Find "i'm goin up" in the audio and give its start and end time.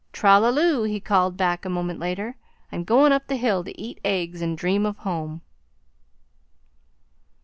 2.71-3.27